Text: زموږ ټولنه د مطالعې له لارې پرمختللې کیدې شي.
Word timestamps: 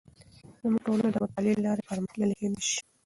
زموږ 0.61 0.81
ټولنه 0.85 1.09
د 1.11 1.15
مطالعې 1.23 1.53
له 1.57 1.63
لارې 1.67 1.87
پرمختللې 1.89 2.35
کیدې 2.39 2.61
شي. 2.69 2.79